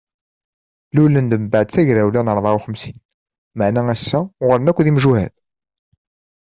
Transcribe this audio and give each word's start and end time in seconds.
Lulen-d 0.95 1.31
mbeɛd 1.43 1.67
tagrawla 1.69 2.21
n 2.23 2.33
ṛebɛa 2.37 2.57
uxemsin 2.57 2.97
maɛna 3.57 3.81
ass-a 3.93 4.19
uɣalen 4.43 4.69
akk 4.71 4.79
imjuhad. 4.89 5.33